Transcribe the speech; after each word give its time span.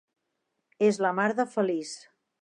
És 0.87 0.99
la 1.07 1.13
mar 1.21 1.29
de 1.41 1.47
feliç. 1.53 1.97